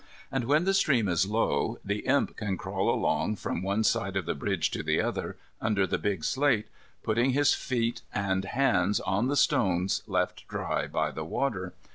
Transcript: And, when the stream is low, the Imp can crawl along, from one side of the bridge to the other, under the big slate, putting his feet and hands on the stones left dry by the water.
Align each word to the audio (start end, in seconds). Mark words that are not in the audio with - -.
And, 0.31 0.45
when 0.45 0.63
the 0.65 0.73
stream 0.73 1.07
is 1.07 1.27
low, 1.27 1.77
the 1.85 1.99
Imp 2.07 2.35
can 2.35 2.57
crawl 2.57 2.89
along, 2.89 3.35
from 3.35 3.61
one 3.61 3.83
side 3.83 4.15
of 4.15 4.25
the 4.25 4.33
bridge 4.33 4.71
to 4.71 4.81
the 4.81 4.99
other, 4.99 5.37
under 5.61 5.85
the 5.85 5.99
big 5.99 6.23
slate, 6.23 6.65
putting 7.03 7.33
his 7.33 7.53
feet 7.53 8.01
and 8.11 8.43
hands 8.45 8.99
on 8.99 9.27
the 9.27 9.35
stones 9.37 10.01
left 10.07 10.47
dry 10.47 10.87
by 10.87 11.11
the 11.11 11.23
water. 11.23 11.75